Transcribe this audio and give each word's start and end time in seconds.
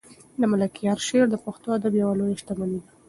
د 0.39 0.41
ملکیار 0.51 0.99
شعر 1.07 1.25
د 1.31 1.35
پښتو 1.45 1.67
ادب 1.77 1.93
یوه 2.01 2.13
لویه 2.19 2.37
شتمني 2.41 2.79
ده. 2.83 2.89